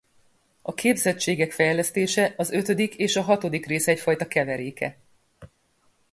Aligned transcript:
A 0.61 0.73
képzettségek 0.73 1.51
fejlesztése 1.51 2.33
az 2.37 2.51
ötödik 2.51 2.95
és 2.95 3.15
a 3.15 3.21
hatodik 3.21 3.65
rész 3.65 3.87
egyfajta 3.87 4.27
keveréke. 4.27 4.97